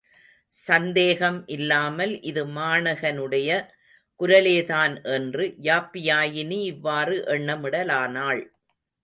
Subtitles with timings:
[0.57, 3.49] சந்தேகம் இல்லாமல் இது மாணகனுடைய
[4.19, 8.43] குரலேதான் என்று யாப்பியாயினி இவ்வாறு எண்ணமிடலானாள்.